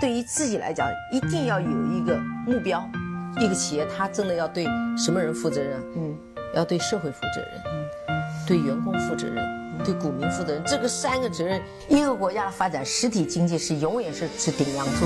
[0.00, 2.82] 对于自己来讲，一定要有一个目标。
[3.38, 4.64] 一个企业，它真的要对
[4.96, 5.78] 什么人负责任？
[5.94, 6.16] 嗯，
[6.54, 7.84] 要对社会负责任，嗯，
[8.48, 9.44] 对员工负责任，
[9.84, 10.62] 对股民负责任。
[10.64, 11.60] 这个三个责任，
[11.90, 15.04] 一个国家的发展，实体经济是永远是是顶梁柱。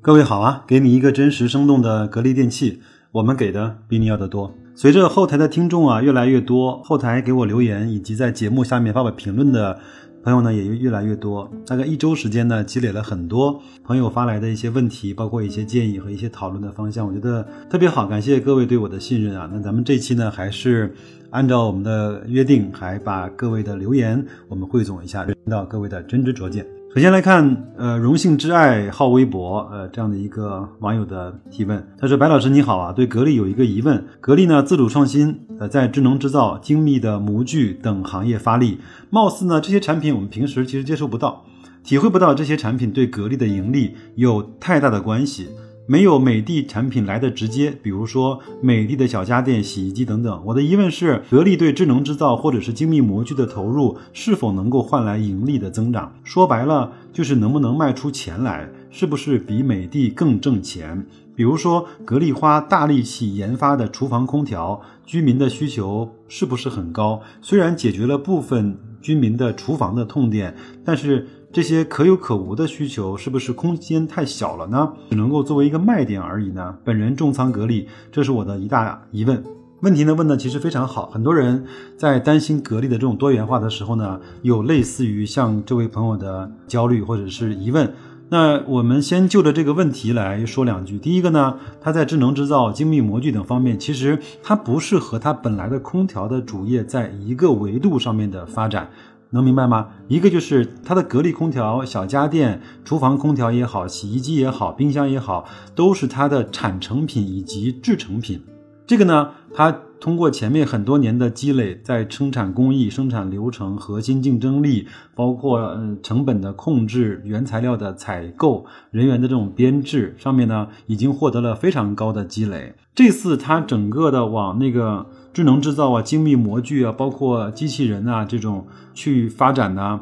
[0.00, 2.80] 各位好啊，给你一个真实生动的格力电器，
[3.10, 4.54] 我们给的比你要的多。
[4.76, 9.80] 随着后台的听众啊越来越多，后台给我留言以及在节目下面发表评论的
[10.26, 11.48] 朋友呢也越来越多。
[11.68, 19.48] 大概一周时间呢，积累了很多朋友发来的一些问题，包括一些建议和一些讨论的方向，我觉得特别好，感谢各位对我的信任啊。
[19.52, 20.92] 那咱们这期呢，还是
[21.30, 26.66] 按照我们的约定，还把各位的留言我们汇总一下，听到各位的真知灼见。
[26.96, 41.44] 首先来看，呃，荣幸之爱好微博，呃，这样的一个网友的提问，他说：“白老师你好啊，对格力有一个疑问，格力呢自主创新，呃，在智能制造、精密的模具等行业发力，貌似呢这些产品我们平时其实接触不到，
[41.84, 45.50] 体会不到这些产品对格力的盈利有太大的关系。”
[45.88, 50.42] 没有美的产品来的直接，比如说美的的小家电、洗衣机等等。
[50.44, 56.12] 我的疑问是，格力对智能制造或者是精密模具的投入，是否能够换来盈利的增长？
[56.24, 61.06] 说白了，就是能不能卖出钱来，是不是比美的更挣钱？
[61.36, 67.20] 比如说，格力花大力气研发的厨房空调，居民的需求是不是很高？
[67.40, 71.28] 虽然解决了部分居民的厨房的痛点，但是。
[71.56, 74.92] 这些可有可无的需求，是不是空间太小了呢？
[75.08, 76.76] 只能够作为一个卖点而已呢？
[76.84, 79.42] 本人重仓格力，这是我的一大疑问。
[79.80, 81.64] 问题呢问的其实非常好，很多人
[81.96, 87.90] 在担心格力的这种多元化的时候呢，有类似于像这位朋友的焦虑或者是疑问。
[88.28, 90.98] 那我们先就着这个问题来说两句。
[90.98, 98.90] 第一个呢，它在智能制造、精密模具等方面，其实它不是和它本来的空调的主业在一个维度上面的发展。
[99.36, 99.88] 能明白吗？
[100.08, 108.42] 一个就是它的格力空调、小家电、厨房空调也好，洗衣机也好，冰箱也好，都是它的产成品以及制成品。
[108.86, 122.74] 这个呢，它通过前面很多年的积累，在生产工艺、生产流程、核心竞争力，包括嗯成本的控制、原材料的采购、人员的这种编制上面呢，已经获得了非常高的积累。
[122.94, 125.06] 这次它整个的往那个。
[125.36, 130.00] 智能制造啊，精密模具啊，包括机器人啊，这种去发展呢，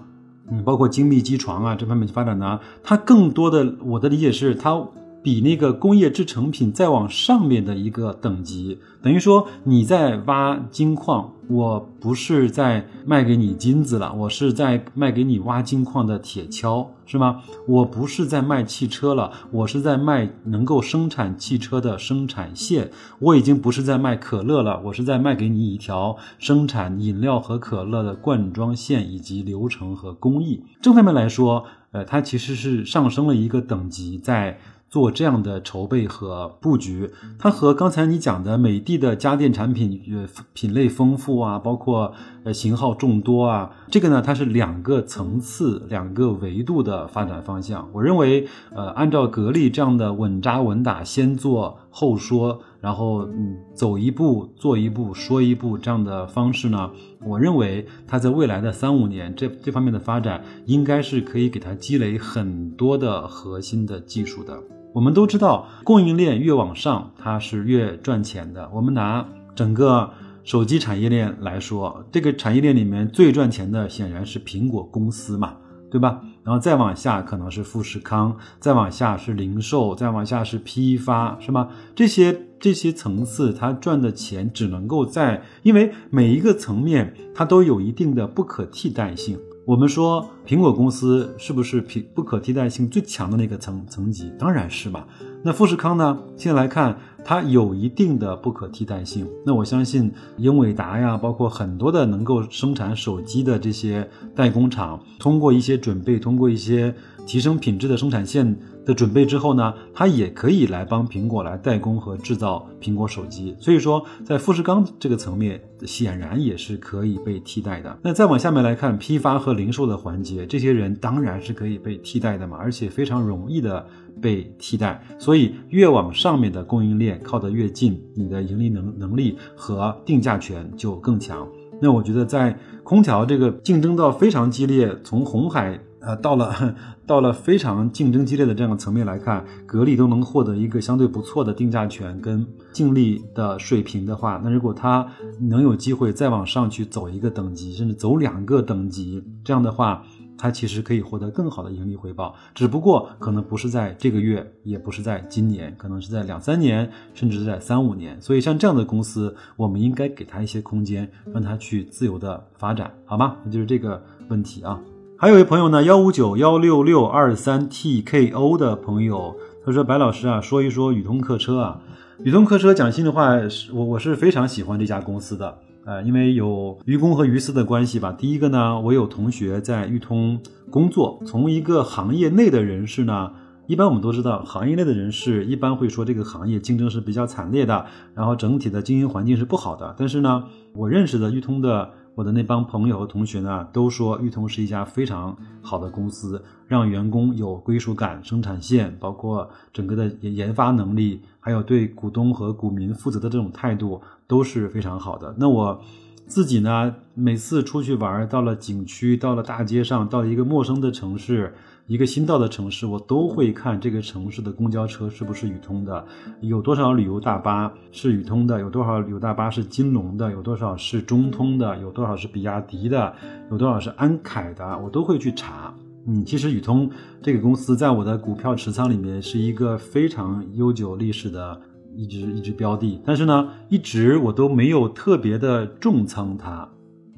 [0.51, 4.89] 嗯，包括精密机床啊这方面去发展呢，它更多的我的理解是它。
[5.25, 17.41] 比那个工业制成品再往上面的一个等级，等于说你在挖金矿，我不是在卖给你金子了，我是在卖给你挖金矿的铁锹，是吗？
[17.67, 22.91] 我不是在卖汽车了，我是在卖能够生产汽车的生产线。
[23.19, 30.63] 我已经不是在卖可乐了，我是在卖给你一条生产饮料和可乐的灌装线以及流程和工艺。
[30.83, 34.61] 这方面来说，呃，它其实是上升了一个等级，在。
[34.95, 47.89] 做这样的筹备和布局，它和刚才你讲的美的的家电产品呃品类丰富啊，包括呃型号众多啊，这个呢它是两个层次、两个维度的发展方向。
[47.93, 56.93] 我认为，呃，按照格力这样的稳扎稳打，先做后说，然后嗯走一步做一步说一步这样的方式呢，
[57.27, 64.57] 我认为它在未来的三五年这这方面的发展，应该是可以给它积累很多的核心的技术的。
[64.95, 68.71] 我们都知道，供应链越往上，它是越赚钱的。
[68.73, 70.09] 我们拿整个
[70.45, 75.57] 手机产业链来说，这个产业链里面最赚钱的显然是苹果公司嘛，
[75.91, 76.21] 对吧？
[76.45, 81.71] 然后再往下可能是富士康，再往下是零售，再往下是批发，是吗？
[81.97, 89.37] 这些这些层次，它赚的钱只能够在，因为每一个层面它都有一定的不可替代性。
[89.67, 94.31] 我们说苹果公司是不是平不可替代性最强的那个层层级？
[94.39, 95.09] 当然是吧。
[95.43, 96.19] 那富士康呢？
[96.37, 99.27] 现在来看，它有一定的不可替代性。
[99.47, 106.95] 那我相信英伟达呀，包括很多的能够生产手机的这些代工厂，通过一些准备，通过一些
[107.27, 108.55] 提升品质的生产线。
[108.85, 113.57] 的准备之后呢，它也可以来帮苹果来代工和制造苹果手机。
[113.59, 117.99] 所以说，在富士康这个层面，显然也是可以被替代的。
[118.03, 123.87] 那再往下面来看，批发和零售的环节，这些人当然是可以被替代的嘛，而且非常容易的
[124.21, 125.03] 被替代。
[125.19, 131.49] 所以，越往上面的供应链靠得越近，你的盈利能能力和定价权就更强。
[131.81, 135.81] 那我觉得，在空调这个竞争到非常激烈，从红海。
[136.07, 136.75] 呃，到了
[137.07, 145.07] 到了非常竞争激烈的这样的层面来看，格力都能获得一个相对不错的定价权跟净利的水平的话，那如果它
[145.39, 150.03] 能有机会再往上去走一个等级，甚至走两个等级，这样的话，
[150.39, 158.21] 它其实可以获得更好的盈利回报，只不过可能不是在这个月，也不是在今年，可能是在两三年，甚至是在三五年。
[158.23, 163.37] 所以像这样的公司，我们应该给他一些空间，让他去自由的发展，好吗？
[163.45, 164.81] 那就是这个问题啊。
[165.25, 169.35] 还有一位朋友呢，幺五九幺六六二三 TKO 的朋友，
[169.65, 171.81] 他说：“白老师啊，说一说宇通客车啊。
[172.23, 173.31] 宇通客车讲心里话，
[173.73, 175.57] 我我是非常喜欢这家公司的。
[175.87, 178.13] 呃，因为有于公和于私的关系吧。
[178.13, 180.39] 第一个呢，我有同学在裕通
[180.71, 183.31] 工作，从一个行业内的人士呢，
[183.67, 189.95] 一般我们都知道，行业内的人士一般会说这个行业竞争是比较惨烈的，然后整体的经营环境是不好的。
[189.97, 190.45] 但是呢，
[190.75, 191.93] 我认识的裕通的。
[192.15, 205.35] 我的那帮朋友和同学呢，都说裕通是一家非常好的公司，让员工有归属感，生产线包括整个的研发能力，还有对股东和股民负责的这种态度都是非常好的。
[205.39, 205.83] 那我
[206.27, 211.55] 自己呢，每次出去玩，到了景区，到了大街上，到一个陌生的城市。
[211.87, 216.03] 一个新到的城市，我都会看这个城市的公交车是不是宇通的，
[216.41, 223.15] 有多少旅游大巴是宇通的，有多少旅游大巴是金龙的，有多少是中通的，有多少是比亚迪的，
[223.51, 225.75] 有多少是安凯的，我都会去查。
[226.07, 226.91] 嗯，其实宇通
[227.23, 231.61] 这个公司在我的股票持仓里面是一个非常悠久历史的
[231.95, 236.67] 一只一只标的，但是呢，一直我都没有特别的重仓它。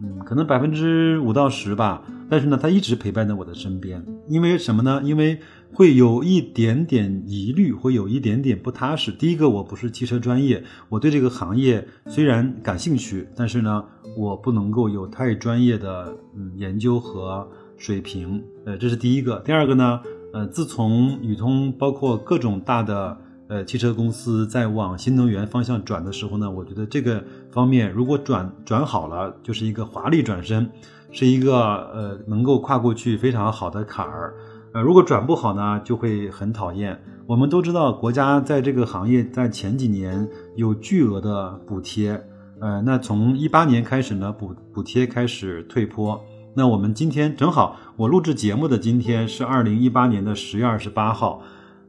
[0.03, 4.05] 嗯，可能百分之五到十吧，但是呢，它一直陪伴在我的身边。
[4.29, 5.01] 因为什么呢？
[5.05, 5.41] 因为
[5.73, 9.13] 会有一点点疑虑，会有一点点不踏实。
[9.13, 13.85] 第一个，我不是汽车专业，我对这个行业虽然感兴趣，但是呢，
[14.17, 18.43] 我不能够有太专业的嗯研究和水平。
[18.65, 19.41] 呃，这是第一个。
[19.41, 20.01] 第二个呢，
[20.33, 23.19] 呃，自从宇通包括各种大的。
[23.49, 30.69] 呃，汽车公司在往新能源方向转的时候呢，我觉得这个方面如果转转好了，就是一个华丽转身，
[31.17, 31.57] 是一个
[31.95, 34.35] 呃能够跨过去非常好的坎儿。
[34.75, 37.01] 呃，如果转不好呢，就会很讨厌。
[37.27, 42.23] 我们都知道，国家在这个行业在前几年有巨额的补贴，
[42.61, 46.23] 呃，那从一八年开始呢，补补贴开始退坡。
[46.55, 51.41] 那我们今天正好，我录制节目的今天是二零一八年的十月二十八号。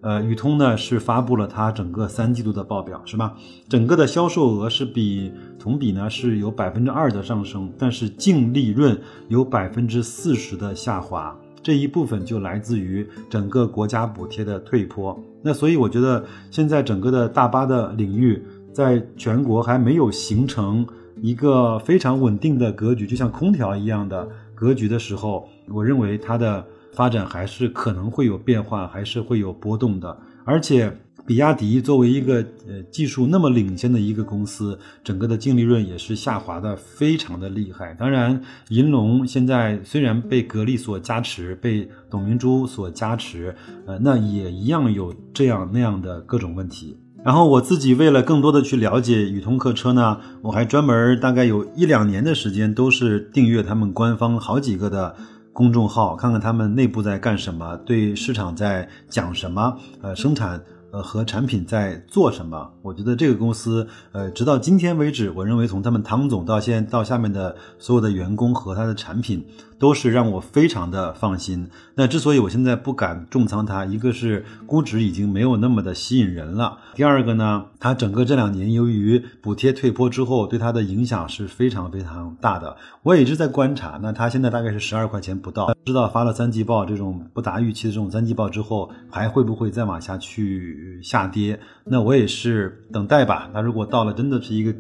[0.01, 3.35] 呃，宇通呢是发布了它整个三季度的报表，是吧？
[3.67, 8.97] 整个的销售额是比同比呢是有百分之二的上升，但是净利润
[9.27, 15.19] 有百分之四十的下滑，这一部分就来自于整个国家补贴的退坡。
[15.41, 18.41] 那所以我觉得现在整个的大巴的领域，
[18.71, 20.85] 在全国还没有形成
[21.21, 26.63] 一个非常稳定的格局，就像空调一样的格局的时候，我认为它的。
[26.97, 30.17] 发展还是可能会有变化，还是会有波动的。
[30.43, 30.91] 而且，
[31.27, 37.93] 比亚迪作为一个呃技术那么领先的一个公司，整个的净利润也是下滑的非常的厉害。
[37.93, 43.55] 当然，银龙现在虽然被格力所加持，被董明珠所加持，
[43.85, 46.97] 呃，那也一样有这样那样的各种问题。
[47.23, 55.15] 然后我自己为了更多的去了解宇通客车呢，我还专门大概有一两年的时间，都是订阅他们官方好几个的。
[55.57, 60.61] 公众号看看他们内部在干什么，对市场在讲什么，呃，生产。
[60.89, 62.71] 呃，和产品在做什么？
[62.81, 69.45] 我觉得这个公司，呃，直到今天为止，我认为从他们唐总到现到下面的所有的员工和他的产品，
[69.79, 71.69] 都是让我非常的放心。
[71.95, 82.75] 那之所以我现在不敢重仓它，一个是估值已经没有那么的吸引人了，第二个呢，它整个这两年由于补贴退坡之后，对它的影响是非常非常大的。
[83.03, 90.99] 我也一直在观察，那它现在大概是十二块钱不到，不知道发了三季报这种不达预期的这种三季报之后，还会不会再往下去？
[91.01, 93.49] 下跌，那我也是等待吧。
[93.53, 94.73] 那如果到了真的是一个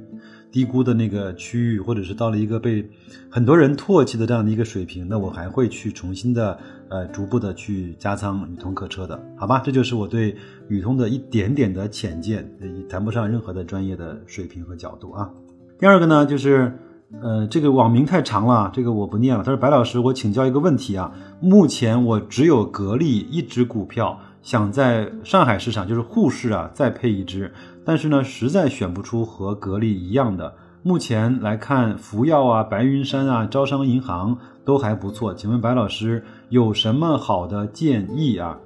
[0.57, 2.83] 低估的那个区域，或者是到了一个被
[3.29, 6.57] 很多人唾弃的这样的一个水平，那我还会去重新的
[6.89, 9.61] 呃逐步的去加仓宇通客车的，好吧？
[9.63, 10.35] 这就是我对
[10.67, 15.29] 宇通的一点点的浅见，也谈不上任何的专业的水平和角度啊。
[15.77, 16.75] 第二个呢，就是
[17.21, 19.43] 呃这个网名太长了，这个我不念了。
[19.43, 24.19] 他说白老师，我请教一个问题啊，目前我只有格力一只股票。
[24.47, 27.51] 想在上海市场就是沪市啊再配一只，
[27.83, 30.53] 但是呢实在选不出和格力一样的。
[30.83, 35.33] 目前来看，福耀啊、白云山啊、招商银行都还不错。
[35.33, 38.57] 请问白老师有什么好的建议啊？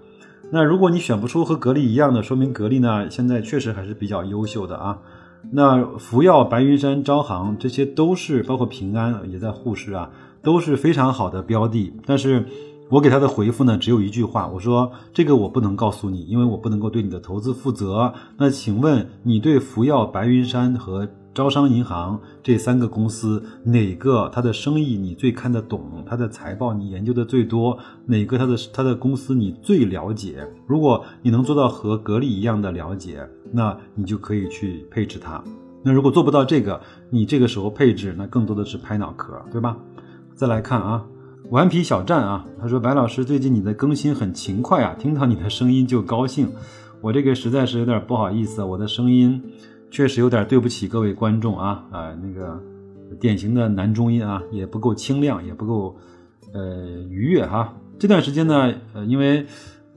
[0.51, 4.99] 那如果你选不出和格力一样的，说明格力呢现在确实还是比较优秀的啊。
[5.51, 10.11] 那福耀、白云山、招行这些都是，包括平安也在沪市啊，
[10.43, 12.45] 都是非常好的标的，但是。
[12.91, 18.13] 我给他的回复呢，只有一句话，我说这个我不能告诉你，因为我不能够对你的投资负责。
[18.37, 30.45] 那请问你对福耀、白云山和招商银行这三个公司，哪个它的生意你最看得懂，它的财报你研究的最多，哪个它的它的公司你最了解？
[30.67, 35.41] 如果你能做到和格力一样的了解，那你就可以去配置它。
[35.81, 39.77] 那如果做不到这个，你这个时候配置，那更多的是拍脑壳，对吧？
[40.35, 41.05] 再来看啊，
[41.51, 46.47] 顽皮小站啊，他说白老师最近你的更新很勤快啊，听到你的声音就高兴。
[47.01, 49.43] 我这个实在是有点不好意思，我的声音
[49.89, 52.57] 确实有点对不起各位观众啊啊， 那个
[53.19, 55.97] 典型的男中音啊，也不够清亮，也不够
[56.53, 57.73] 呃愉悦哈。
[57.99, 59.45] 这段时间呢，呃，因为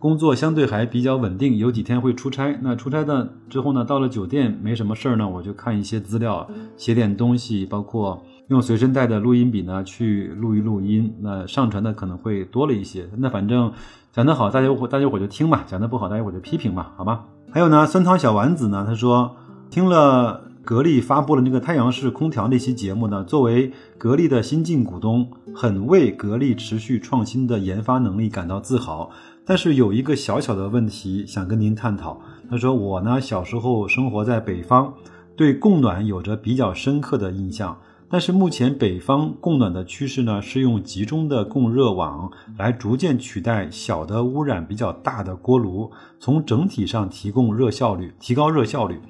[0.01, 2.59] 工作相对还比较稳定，有几天会出差。
[2.63, 11.15] 那出差的之后呢，到了酒店没什么事儿呢，我就看一些资料，写点东西，包括用随身带的录音笔呢去录一录音。
[11.21, 13.09] 那上传的可能会多了一些。
[13.17, 13.73] 那反正
[14.13, 17.25] 讲得好，大家伙大家伙就听吧；讲得不好，大家伙就批评吧，好吧？
[17.51, 19.37] 还有呢，酸汤小丸子呢，他说
[19.71, 29.11] 听了格力发布了那个太阳式空调那期节目呢，作为格力的新晋股东，很为格力持续创新的研发能力感到自豪。
[29.47, 32.21] 但是有一个小小的问题想跟您探讨。
[32.51, 34.93] 他说我呢小时候生活在北方，
[35.37, 37.77] 对供暖有着比较深刻的印象。
[38.14, 45.90] 但是目前北方供暖的趋势呢是用集中的供热网来逐渐取代小的污染比较大的锅炉，
[46.21, 49.00] 从整体上提供热效率，提高热效率。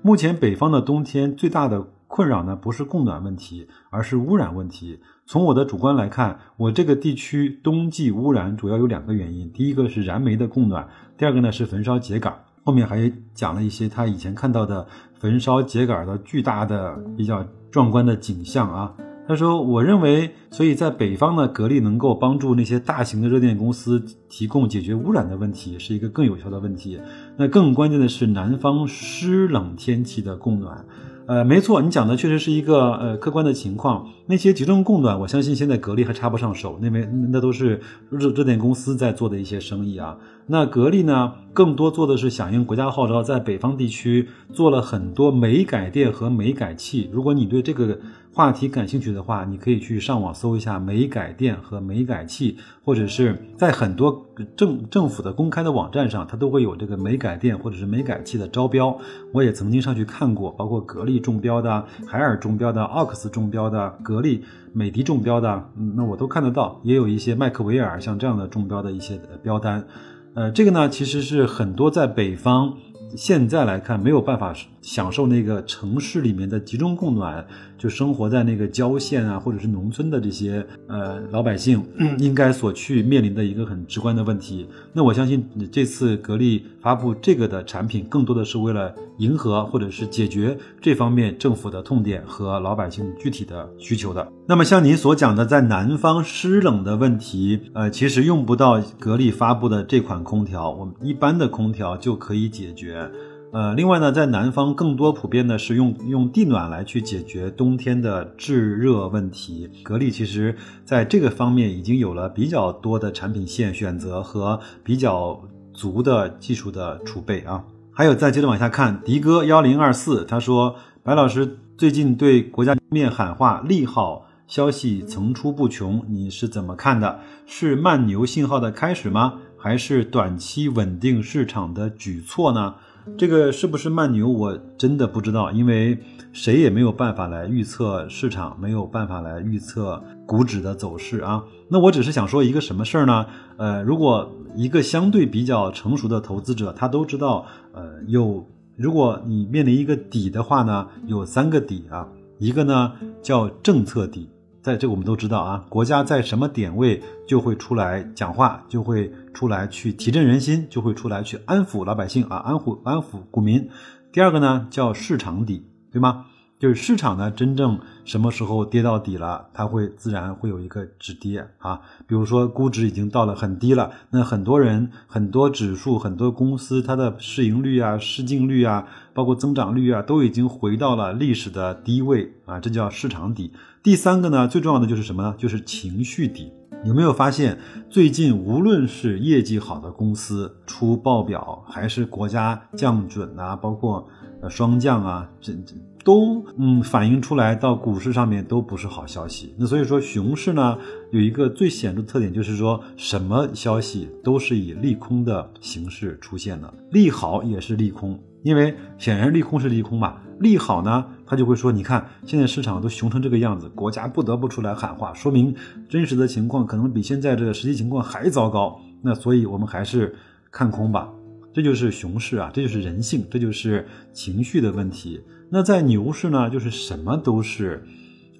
[0.00, 5.00] 目前北方的冬天最大的困扰呢不是供暖问题，而是污染问题。
[5.26, 10.88] 从我的主观来看，我这个地区冬季污染主要有两个原因，第一个是燃煤的供暖，
[11.18, 12.32] 第二个呢是焚烧秸秆。
[12.62, 18.94] 后面还讲了一些他以前看到的焚烧秸秆的巨大的、比较壮观的景象啊。
[19.26, 27.00] 他说：“我认为，所以在北方呢，格力能够帮助那些大型的热电公司提供解决污染的问题，是一个更有效的问题。
[27.36, 30.84] 那更关键的是南方湿冷天气的供暖。”
[31.26, 34.08] 呃，没错，你讲的确实是一个呃客观的情况。
[34.26, 40.16] 那些集中供暖，我相信现在格力还插不上手，那边那都是热热电公司在做的一些生意啊。
[40.46, 47.08] 那格力呢，更多做的是响应国家号召，在北方地区做了很多煤改电和煤改气。
[47.12, 48.00] 如果你对这个
[48.34, 58.96] 话题感兴趣的话，你可以去上网搜一下煤改电和煤改气，或者是在很多政政府的公开的网站上，它都会有这个煤改电或者是煤改气的招标。
[59.34, 66.80] 我也曾经上去看过，包括格力中标的、海尔中标的、奥克斯中标的、格力、美的中标的，嗯，那我都看得到。
[66.82, 69.86] 也有一些麦克维尔像这样的中标的一些标单。
[70.34, 72.72] 呃，这个呢，其实是很多在北方。
[73.14, 77.46] 现在来看，没有办法享受那个城市里面的集中供暖，
[77.78, 81.82] 就生活在那个郊县啊，或者是农村的这些呃老百姓，
[82.18, 84.68] 应该所去面临的一个很直观的问题。
[84.92, 94.30] 那我相信这次格力发布这个的产品，更多的是为了迎合或者是解决这方面政府的痛点和老百姓具体的需求的。
[94.48, 103.08] 那么像您所讲的，在南方湿冷的问题，呃，其实用不到格力发布的这款空调，我们一般的空调就可以解决。
[103.52, 109.68] 呃，另外呢，在南方更多普遍的是用用地暖来去解决冬天的制热问题。
[109.82, 110.56] 格力其实
[110.86, 115.38] 在这个方面已经有了比较多的产品线选择和比较
[115.74, 117.62] 足的技术的储备啊。
[117.92, 127.20] 还有再接着往下看，迪哥幺零二四他说，白老师最近对国家面喊话利好消息层出不穷，你是怎么看的？
[127.44, 129.34] 是慢牛信号的开始吗？
[129.58, 132.76] 还是短期稳定市场的举措呢？
[133.18, 135.98] 这个是不是慢牛，我真的不知道，因为
[136.32, 141.42] 谁也没有办法来预测市场，没有办法来预测股指的走势啊。
[141.68, 143.26] 那我只是想说一个什么事儿呢？
[143.56, 152.92] 呃，如果一个相对比较成熟的投资者，他都知道，呃，有如果你面临一个底的话呢，有三个底啊，一个呢
[153.22, 154.28] 叫政策底。
[154.62, 163.68] 在这个我们都知道啊，国家在什么点位就会出来讲话，就会出来去提振人心，就会出来去安抚老百姓啊，安抚安抚股民。
[164.12, 166.26] 第二个呢叫市场底，对吗？
[166.60, 171.80] 就是市场呢真正什么时候跌到底了，它会自然会有一个止跌啊。
[172.06, 183.52] 比如说估值已经到了很低了，那很多人、很多指数、很多公司，它的市盈率啊、市净率啊，包括增长率啊，都已经回到了历史的低位啊，这叫市场底。
[183.82, 185.34] 第三个呢，最重要的就是什么呢？
[185.36, 186.52] 就是情绪底。
[186.84, 187.58] 有没有发现，
[187.90, 194.06] 最近无论是业绩好的公司出报表，还是国家降准啊，包括
[194.40, 195.74] 呃双降啊，这这
[196.04, 199.52] 都嗯反映出来到股市上面都不是好消息。
[199.58, 200.78] 那所以说，熊市呢
[201.10, 208.16] 有一个最显著的特点，就是说什么消息都是以利空的形式出现的，利好也是利空。
[208.42, 215.54] 因为显然利空是利空嘛，利好呢，他就会说，你看现在市场都熊成这个样子，国家不得不出来喊话，说明
[215.88, 218.80] 真实的情况可能比现在这个实际情况还糟糕。
[219.02, 220.14] 那所以我们还是
[220.50, 221.08] 看空吧，
[221.52, 225.20] 这就是熊市啊，这就是人性，这就是情绪的问题。
[225.50, 227.84] 那在牛市呢，就是什么都是，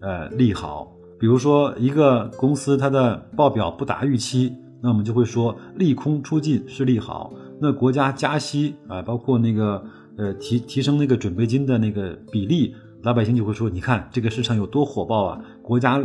[0.01, 0.93] 呃，利好。
[1.21, 7.33] 比如说一个公司它的报表不达预期，那我们就会说利空出尽是利好。
[7.63, 9.85] 那国家加息啊，包括那个
[10.19, 15.41] 呃提提升那个准备金的那个比例，老百姓就会说，你看这个市场有多火爆啊！
[15.63, 16.03] 国家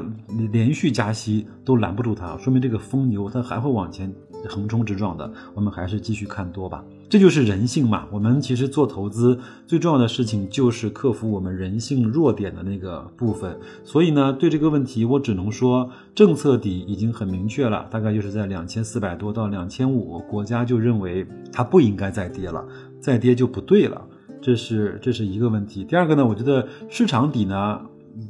[0.52, 4.14] 连续加息都拦不住它，说明这个疯牛它还会往前
[4.48, 5.32] 横冲直撞的。
[5.54, 6.84] 我们还是继续看多吧。
[7.10, 8.06] 这就是人性嘛。
[8.12, 13.58] 我们其实做投资最重要的事情就是克服我们人性弱点的那个部分。
[13.86, 22.66] 所以呢，对这个问题，我只能说政策底已经很明确了，大概就是在两千四百多到两千五，国家就认为它不应该再跌了，
[23.00, 24.06] 再跌就不对了。
[24.42, 25.86] 这是这是一个问题。
[25.86, 27.80] 第二个呢，我觉得市场底呢，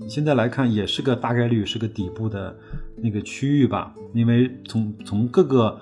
[0.08, 2.56] 现在来看也是个大概率是个底部的
[3.02, 5.80] 那个区域吧，因为从从各个。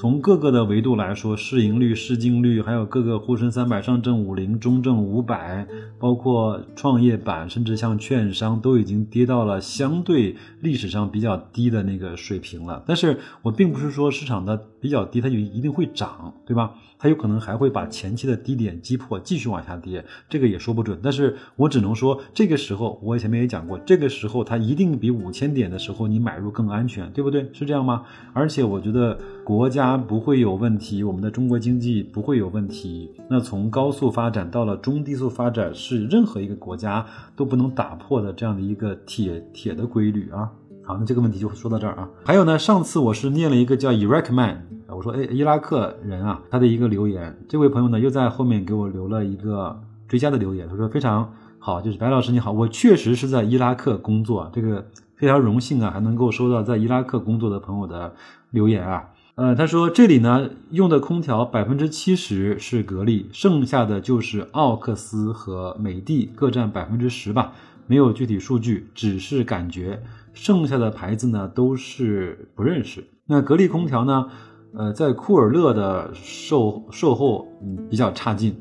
[0.00, 5.66] 从各个的维度来说，市盈率、市净率，还有各个沪深三百、上证五零、中证五百，
[5.98, 12.80] 包括创业板，甚至像券商，都已经跌到了相对历史上比较低的那个水平了。
[12.86, 16.74] 但是我并不是说市场的比较低，它就一定会涨，对吧？
[17.00, 20.98] 它有可能还会把前期的低点击破，继续往下跌，这个也说不准。
[21.00, 27.48] 但是我只能说，这个时候我前面也讲过，这个时候它一定比五千点的时候你买入更安全，对不对？
[27.52, 28.04] 是这样吗？
[28.32, 29.98] 而且我觉得国家。
[30.08, 33.10] 不会有问题，我们的中国经济不会有问题。
[33.28, 37.04] 那从高速发展到了中低速发展，是任何一个国家
[37.36, 40.50] 都不能打破的这样的一个铁铁的规律啊。
[40.88, 42.08] 好，那这个问题就说到这儿啊。
[42.24, 47.38] 还有呢，上次我是念了一个叫 Iraq Man，我说哎，伊拉克人啊，他的一个留言。
[47.46, 49.78] 这位朋友呢，又在后面给我留了一个
[50.08, 58.14] 追加的留言，他说非常好，就是白老师你好，我确实是在伊拉克工作，这个非常荣幸啊，还能够收到在伊拉克工作的朋友的
[58.50, 59.10] 留言啊。
[59.34, 67.52] 呃，他说这里呢用的空调百分之七十是格力，剩下的就是奥克斯和美的各占百分之十吧，
[67.86, 70.02] 没有具体数据，只是感觉。
[70.38, 73.04] 剩下的牌子呢都是不认识。
[73.26, 74.28] 那格力空调呢，
[74.72, 78.54] 呃，在库尔勒的售售后嗯比较差劲，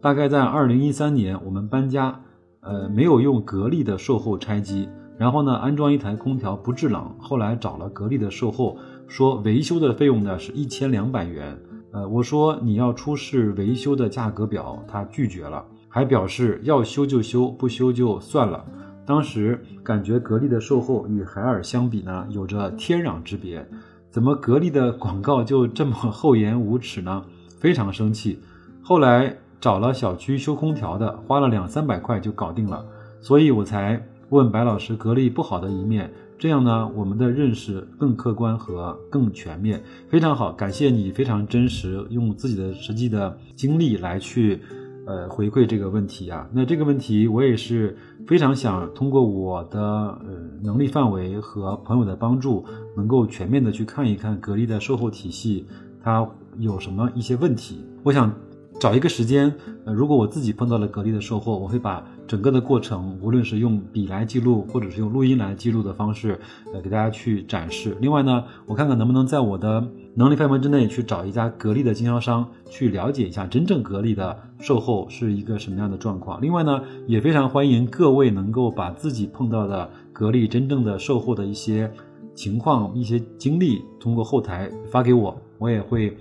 [0.00, 2.20] 大概在二零一三年我们搬家，
[2.60, 8.78] 呃，没有用格力的售后拆机，然后呢安装一台空调不制冷，后来找了格力的售后。
[9.08, 11.58] 说维修的费用呢是一千两百元，
[11.90, 18.64] 呃，我说你要出示维修的价格表，他拒绝了，还表示要修就修，不修就算了。
[19.06, 23.66] 当时感觉格力的售后与海尔相比呢，有着天壤之别，
[24.10, 27.24] 怎么格力的广告就这么厚颜无耻呢？
[27.58, 28.38] 非常生气。
[28.82, 32.84] 后来找了小区修空调的，花了两三百块就搞定了，
[33.20, 36.10] 所以我才问白老师格力不好的一面。
[36.36, 40.52] 这样呢，我们的认识更客观和更全面，非常好。
[40.52, 44.60] 感谢你非常真实，用自己的实际的经历来去，
[45.06, 46.48] 呃，回馈这个问题啊。
[46.52, 50.26] 那这个问题我也是非常想通过我的呃
[50.62, 52.64] 能力范围和朋友的帮助，
[52.96, 55.66] 能够全面的去看一看格力的售后体系
[56.02, 57.84] 它有什么一些问题。
[58.02, 58.32] 我想
[58.80, 62.04] 找一个时间，呃，如果我自己碰到了格力的售后，我会把。
[62.26, 66.40] 整个的过程，无论是用笔来记录，或者是用录音来记录的方式，
[66.72, 67.94] 呃，给大家去展示。
[68.00, 69.86] 另外呢，我看看能不能在我的
[70.16, 76.40] 能力范围之内去找一家格力的经销商，去了解一下真正格力的售后是一个什么样的状况。
[76.40, 81.90] 另外呢，也非常欢迎各位能够把自己碰到的格力真正的售后的一些
[82.34, 86.16] 情况、一些经历，通过后台发给我，我也会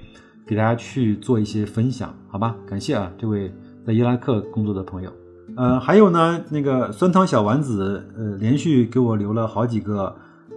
[0.46, 2.56] 给大家去做一些分享，好吧？
[2.66, 3.54] 感谢啊，这位
[3.86, 5.12] 在伊拉克工作的朋友。
[5.56, 10.16] 呃，还有呢，那个酸汤小丸子，呃，连续给我留了好几个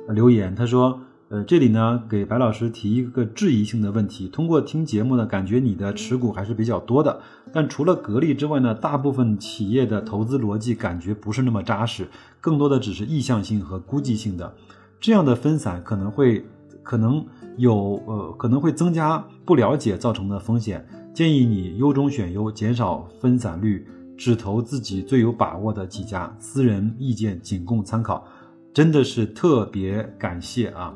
[0.09, 0.55] 留言。
[0.55, 4.29] 他说，呃，这里呢给白老师提一个质疑性的问题。
[4.29, 7.21] 通过听节目呢，感觉你的持股还是比较多的，
[7.53, 12.09] 但除了格力之外呢，大部分企业的投资逻辑感觉不是那么扎实，
[12.41, 14.55] 更多的只是意向性和估计性的。
[15.01, 16.47] 这样的分散可能会
[16.83, 20.87] 可能有呃可能会增加不了解造成的风险。
[21.13, 23.87] 建议你优中选优，减少分散率。
[24.19, 28.27] 只投自己最有把握的几家，私人意见仅供参考，
[28.73, 30.95] 真的是特别感谢啊！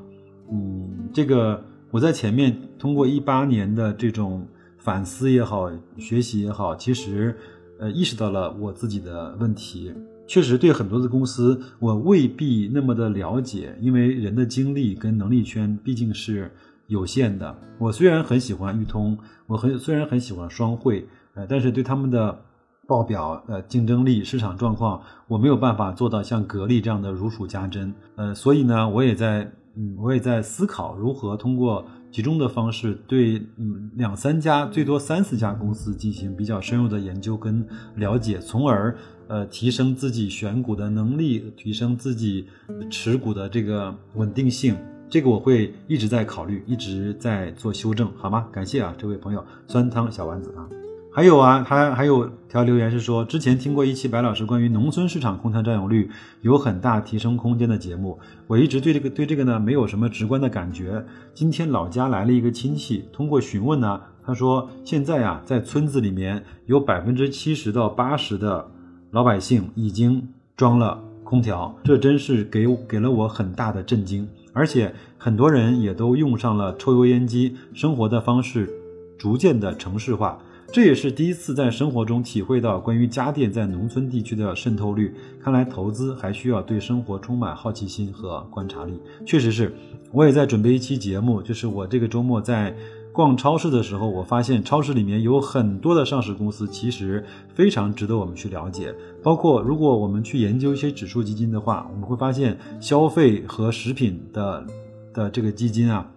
[0.52, 4.46] 嗯，这个我在前面通过一八年的这种
[4.78, 7.36] 反思也好，学习也好，其实
[7.78, 9.92] 呃意识到了我自己的问题，
[10.26, 16.50] 确实对很多的公司我未必那么的了解，因为人的精力跟能力圈毕竟是
[16.86, 17.56] 有限的。
[17.78, 22.40] 我虽然很喜欢裕通，我很虽然很喜欢双汇，呃，但是对他们的。
[22.86, 27.94] 报表、呃竞争力、市场状况，我没有办法做到像格力这样的如数家珍。
[28.16, 38.96] 呃，所以呢，我也在嗯，我也在思考如何通过集中的方式对嗯两三家最多三四家公司进行比较深入的研究跟了解，从而
[39.28, 42.46] 呃提升自己选股的能力，提升自己
[42.90, 44.76] 持股的这个稳定性。
[45.09, 48.46] 这个我会一直在考虑，一直在做修正，好吗？
[48.52, 50.68] 感谢啊，这位朋友酸汤小丸子啊。
[51.12, 56.08] 还有啊，他还有条留言是说，之前听过一期白老师关于农村市场空调占有率
[56.40, 61.04] 有很大提升空间的节目，我一直对这个对这个呢没有什么直观的感觉。
[61.34, 68.70] 今天老家来了一个亲戚，通过询问呢，他说现在啊，在村子里面有百分之七十到八十的
[69.10, 74.28] 老百姓已经装了空调，这真是给给了我很大的震惊。
[74.52, 78.70] 而且很多人也都用上了抽油烟机，生活的方式
[79.18, 80.38] 逐渐的城市化。
[80.72, 85.12] 这也是第一次在生活中体会到关于家电在农村地区的渗透率。
[85.42, 88.92] 看来投资还需要对生活充满好奇心和观察力。
[89.26, 89.74] 确实是，
[90.12, 92.72] 我也在准备一期节目，就是我这个周末在
[93.12, 98.94] 逛超市的时候，我发现超市里面有很多的上市公司，其实非常值得我们去了解。
[99.24, 104.64] 包括如果我们去研究一些指数基金的话，我们会发现消费和食品的
[105.12, 106.09] 的这个基金啊，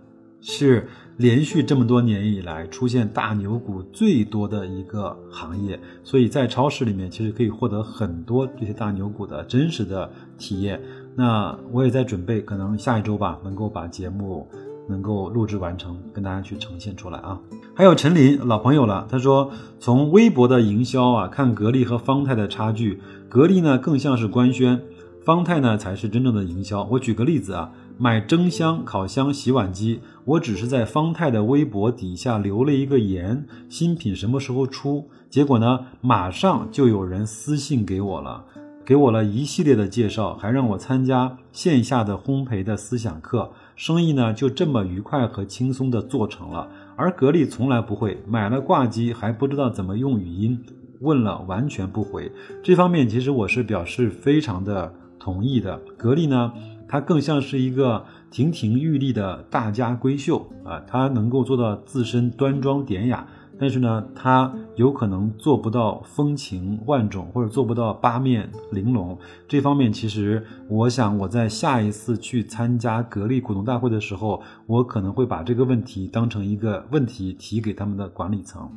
[0.41, 0.87] 是。
[1.17, 10.81] 连续这么多年以来出现大牛股最多的一个行业，所以在超市里面其实可以获得很多这些大牛股的真实的体验。
[11.15, 14.47] 那我也在准备，可能下一周吧，能够把节目
[14.89, 17.39] 能够录制完成，跟大家去呈现出来啊。
[17.75, 22.99] 还有陈林老朋友了，他说从微博的营销啊，看格力和方太的差距，
[23.29, 24.81] 格力呢更像是官宣，
[25.23, 26.83] 方太呢才是真正的营销。
[26.85, 27.71] 我举个例子啊。
[27.97, 35.09] 买蒸箱、烤箱、洗碗机，我只是在方太的微博底下留了一个言，新品什么时候出？
[35.29, 38.43] 结果呢，马上就有人私信给我了，
[38.83, 46.67] 给我了一系列的介绍，还让我参加线下的烘焙的思想课，生意呢就这么愉快和轻松的做成了。
[46.95, 50.59] 而格力从来不会，买了挂机还不知道怎么用语音，
[50.99, 52.31] 问了完全不回。
[52.63, 55.79] 这方面其实我是表示非常的同意的。
[55.97, 56.51] 格力呢？
[56.87, 63.25] 它更像是一个亭亭玉立的大家闺秀啊，它能够做到自身端庄典雅，
[63.59, 69.17] 但是呢，它有可能做不到风情万种，或者做不到八面玲珑。
[69.47, 78.69] 这方面，其实我想我在下一次去参加格力股东大会的时候，我可能会把这个问题当成一个问题提给他们的管理层，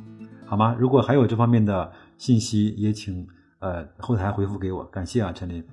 [0.45, 0.75] 好吗？
[0.79, 3.27] 如果还有这方面的信息，也请
[3.59, 5.63] 呃后台回复给我，感谢啊，陈林。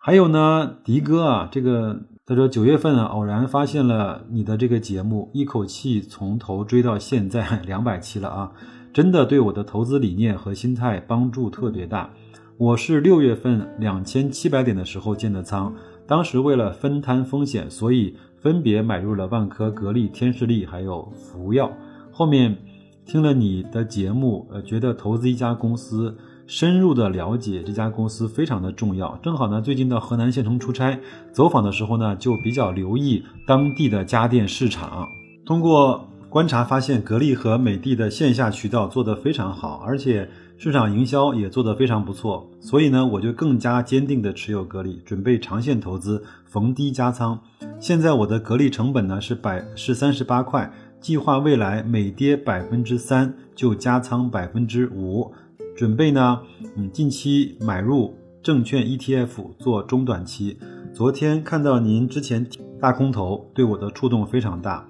[0.00, 8.52] 还有呢，迪哥啊，这个他说九月份啊，偶然发现了你的这个节目，一口气从头追到现在 两百期了啊，
[8.92, 12.10] 真的对我的投资理念和心态帮助特别大。
[12.56, 15.74] 我是六月份两千七百点的时候建的仓，
[16.06, 21.70] 当时为了分摊风险，所以分别买入了万科、格力、天士力还有福耀。
[22.12, 22.56] 后面
[23.04, 26.16] 听了你的节目，呃，觉得投资一家公司。
[26.48, 29.14] 深入的了解这家公司非常的重要。
[29.22, 30.98] 正好呢，最近到河南县城出差，
[31.30, 35.06] 走访的时候呢，就比较留意当地的家电市场。
[35.44, 42.48] 通过观察发现，格力和美的的线下渠道做得非常好，而且市场营销也做得非常不错。
[42.60, 47.38] 所以呢，我就更加坚定的持有格力，准备长线投资，逢低加仓。
[47.78, 55.30] 现在我的格力成本呢是百是三十八块，计划未来每跌百分之三就加仓百分之五。
[55.78, 56.42] 准备呢，
[56.74, 58.12] 嗯，近期买入
[58.42, 60.58] 证券 ETF 做中短期。
[60.92, 62.44] 昨天看到您之前
[62.80, 64.84] 大空头，对我的触动非常大。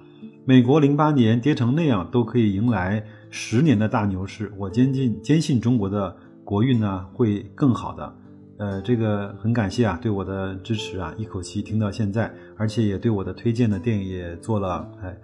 [0.45, 8.15] 美国零八年跌成那样都可以迎来十年的大牛市，我坚信坚信中国的国运呢会更好的。
[8.57, 15.15] 呃，这个很感谢啊，对我的支持啊，一口气听到现在，而且也对我的推荐的电影也做了哎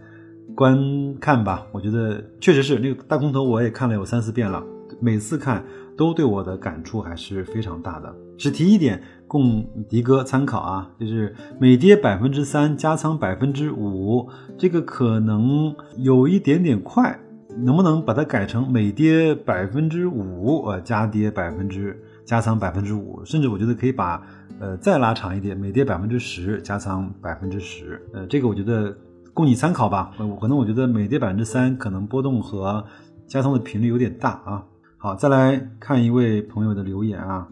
[0.53, 0.77] 观
[1.19, 1.65] 看吧。
[1.71, 4.63] 我觉得确实是那个大空头，我也看了有三四遍了。
[4.99, 5.63] 每次看
[5.97, 8.13] 都对我的感触还是非常大的。
[8.37, 17.17] 只提一点供迪哥参考啊，就是每跌百分之三加仓百分之五，这个可能有一点点快，
[17.57, 24.21] 能不能把它改成每跌百分之五呃加跌百分之加仓百分之五，甚至我觉得可以把
[24.59, 28.95] 呃再拉长一点，每跌百分之十加仓百分之十，呃这个我觉得
[29.33, 30.11] 供你参考吧。
[30.19, 32.85] 我可能我觉得每跌百分之三可能波动和
[33.27, 34.65] 加仓的频率有点大啊。
[35.05, 37.47] 好，再来看一位朋友的留言啊，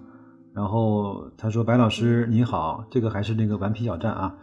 [0.55, 4.35] 然后他说：“白老师你好，这个还是那个顽皮小站啊，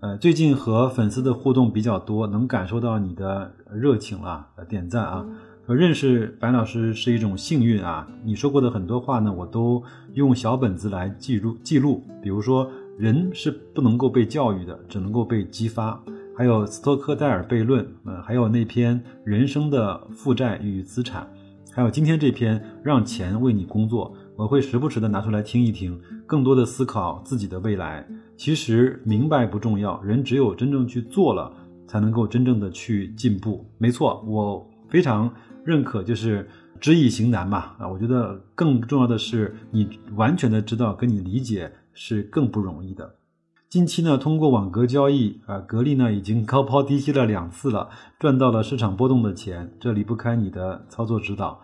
[0.00, 5.26] 呃，最近和粉丝的互动比较多，能感受到你的热情啊，点赞啊。
[5.68, 8.08] 认识白老师是一种幸运啊！
[8.24, 9.82] 你说过的很多话呢，我都
[10.14, 12.02] 用小本子来记录记录。
[12.22, 16.02] 比如说，人是不能够被教育的，只能够被激发。
[16.34, 21.28] 还有斯托克戴尔悖论，嗯，还有那篇人生的负债与资产，
[21.74, 28.06] 还有今天这篇让钱为你工作，我会时不时的拿出来听一听，更多的思考自己的未来。
[28.36, 31.52] 其实明白不重要，人只有真正去做了，
[31.88, 33.68] 才能够真正的去进步。
[33.76, 35.28] 没错，我非常
[35.64, 37.74] 认可，就是知易行难嘛。
[37.80, 43.16] 啊，我觉得更重要的是，你完全的知道跟你理解是更不容易的。
[43.74, 47.88] 近期呢，通过网格交易啊，格力呢已经高抛低吸了两次了，
[48.20, 51.60] 赚到了市场波动的钱，这离不开你的操作指导。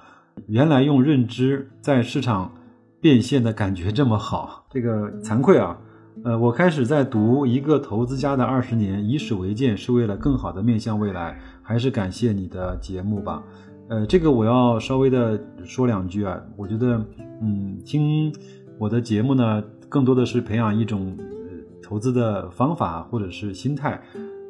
[0.48, 2.52] 原来用认知在市场
[3.00, 5.78] 变现的感觉这么好，这个惭愧啊。
[6.24, 11.38] 呃，我开始在读一个投资家的二十年，以史为鉴，是为了更好的面向未来。
[11.62, 13.40] 还是感谢你的节目吧。
[13.88, 16.42] 呃，这个我要稍微的说两句啊。
[16.56, 17.00] 我觉得，
[17.40, 18.34] 嗯，听
[18.80, 21.16] 我的节目呢，更多的是培养一种。
[21.90, 24.00] 投资的方法或者是心态，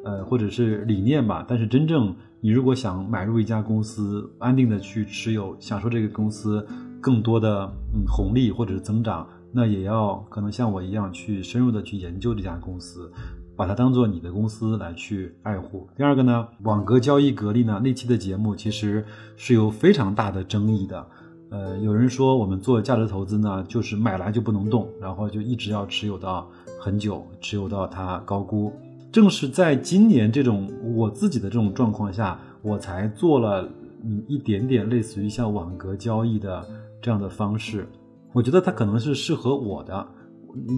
[0.05, 1.43] 呃，或者是理念吧。
[1.47, 6.63] 但是真正你如果想买入一家公司，安定的去持有，享受这个公司
[7.01, 13.11] 更多的嗯红利或者是增长，那也要可能像我一样去深入的去研究这家公司，
[13.57, 15.89] 把它当做你的公司来去爱护。
[15.97, 19.03] 第二个呢，网格交易格力呢那期的节目其实
[19.35, 21.07] 是有非常大的争议的。
[21.51, 26.49] 呃，有人说我们做价值投资呢，就是买来就不能动，然后就一直要持有到。
[26.83, 28.73] 很久持有到它高估，
[29.11, 33.69] 正是在今年这种我自己的这种状况下，我才做了
[34.03, 36.67] 嗯一点点类似于像网格交易的
[36.99, 37.87] 这样的方式。
[38.33, 40.07] 我觉得它可能是适合我的，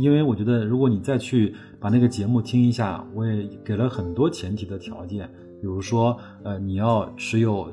[0.01, 5.29] 因为我觉得如果你再去把那个节目听一下，我也给了很多前提的条件。
[5.63, 7.71] 比如说，呃，你要持有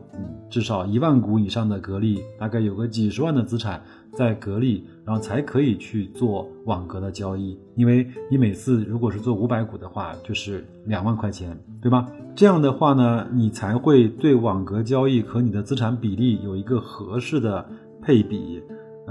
[0.48, 7.58] 至少一万股以上的格力，大概有个几十万的资产在格力，然后才可以去做网格的交易。
[7.74, 12.08] 因为你每次如果是做五百股的话，就是两万块钱，对吧？
[12.36, 17.68] 这样的话呢，你才会对网格交易和你的资产比例有一个合适的
[18.00, 18.62] 配比。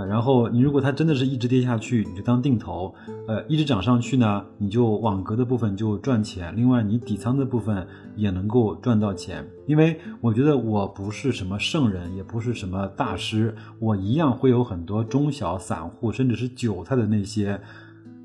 [0.05, 2.93] 然后你如果它真的是一直跌下去，你就当定投；
[3.27, 6.53] 呃，一直涨上去呢，你就网格的部分就赚钱。
[6.55, 9.47] 另外，你底仓的部分也能够赚到钱。
[9.65, 17.59] 因为我觉得我不是什么圣人，也不是什么大师，我一样会有很多中小散户，甚至是韭菜的那些，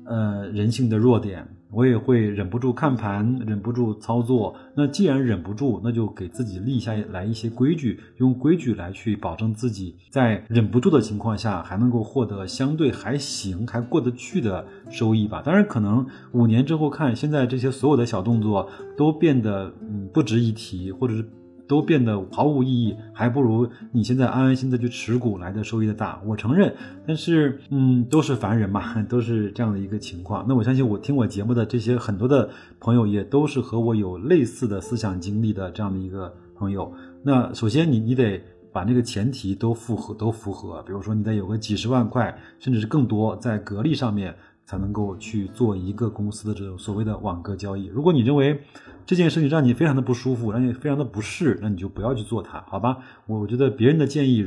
[0.05, 1.47] 呃，人性的弱点。
[1.71, 4.55] 我也会忍不住看盘，忍不住操作。
[4.77, 15.41] 那既然忍不住，那就给自己立下来一些规矩，用规矩来去保证自己在忍不住的情况下，还能够获得相对还行、还过得去的收益吧。
[15.43, 21.29] 当然，可能五年之后看，现在这些所有的小动作都变得嗯不值一提，或者是。
[21.67, 26.21] 都变得毫无意义，还不如你现在安安心的去持股来的收益的大。
[26.25, 26.73] 我承认，
[27.07, 30.45] 但是嗯，都是凡人嘛， 都是这样的一个情况。
[30.47, 32.49] 那我相信，我听我节目的这些很多的
[32.79, 36.93] 朋友，也都是和我有类似的思想经历的这样的一个朋友。
[37.23, 40.83] 那首先，你你得把那个前提都符合，都符合。
[40.83, 47.85] 比如说，你得有个几十万块，甚至是更多，在格力上面才能够去做一个公司的这种所谓的网格交易。
[47.85, 48.61] 如果你认为，
[49.05, 52.97] 这件事情让你非常的不舒服，让你非常的不适，那你就不要去做它，好吧？
[53.27, 54.43] 我我觉得别人的建议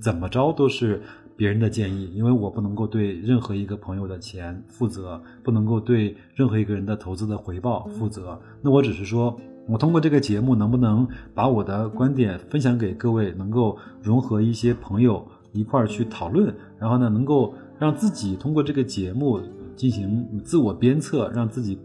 [0.00, 1.02] 怎么着都是
[1.36, 8.40] 别人的建议，因为我不能够对任何一个朋友的钱负责，不能够对任何一个人的投资的回报负责。
[8.62, 19.38] 那我只是说，我通过这个节目能不能把我的观点分享给各位，能够融合一些朋友一块儿去讨论，然后呢，能够让自己通过这个节目
[19.78, 21.78] 进行自我鞭策，让自己。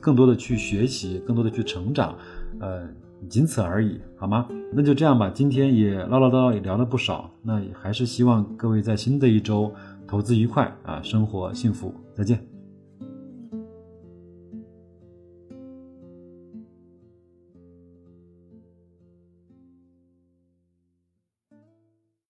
[0.00, 2.16] 更多的去学习，更多的去成长，
[2.60, 2.88] 呃，
[3.28, 4.48] 仅此而已，好吗？
[4.72, 5.28] 那就这样吧。
[5.28, 9.74] 今天也唠唠叨叨也聊了不少，那还是希望各位在新的一周
[10.06, 12.49] 投资愉快啊，生活幸福，再见。